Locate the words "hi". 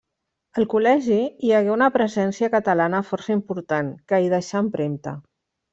1.49-1.53, 4.25-4.37